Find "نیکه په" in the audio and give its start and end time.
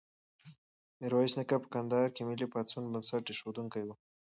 1.37-1.67